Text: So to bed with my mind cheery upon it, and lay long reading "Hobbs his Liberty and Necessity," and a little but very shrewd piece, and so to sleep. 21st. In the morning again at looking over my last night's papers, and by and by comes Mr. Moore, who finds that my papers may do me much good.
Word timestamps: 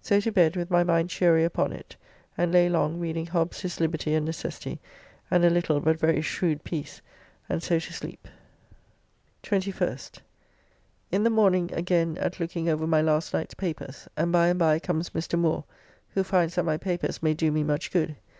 So 0.00 0.20
to 0.20 0.30
bed 0.30 0.54
with 0.54 0.70
my 0.70 0.84
mind 0.84 1.10
cheery 1.10 1.42
upon 1.42 1.72
it, 1.72 1.96
and 2.38 2.52
lay 2.52 2.68
long 2.68 3.00
reading 3.00 3.26
"Hobbs 3.26 3.62
his 3.62 3.80
Liberty 3.80 4.14
and 4.14 4.24
Necessity," 4.24 4.78
and 5.28 5.44
a 5.44 5.50
little 5.50 5.80
but 5.80 5.98
very 5.98 6.22
shrewd 6.22 6.62
piece, 6.62 7.00
and 7.48 7.60
so 7.60 7.80
to 7.80 7.92
sleep. 7.92 8.28
21st. 9.42 10.20
In 11.10 11.24
the 11.24 11.30
morning 11.30 11.70
again 11.74 12.16
at 12.18 12.38
looking 12.38 12.68
over 12.68 12.86
my 12.86 13.02
last 13.02 13.34
night's 13.34 13.54
papers, 13.54 14.06
and 14.16 14.30
by 14.30 14.46
and 14.46 14.58
by 14.60 14.78
comes 14.78 15.10
Mr. 15.10 15.36
Moore, 15.36 15.64
who 16.10 16.22
finds 16.22 16.54
that 16.54 16.62
my 16.62 16.76
papers 16.76 17.20
may 17.20 17.34
do 17.34 17.50
me 17.50 17.64
much 17.64 17.90
good. 17.90 18.14